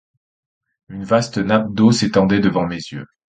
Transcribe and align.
Une 0.89 1.03
vaste 1.03 1.37
nappe 1.37 1.75
d’eau 1.75 1.91
s’étendait 1.91 2.39
devant 2.39 2.65
mes 2.65 2.73
yeux. 2.91 3.05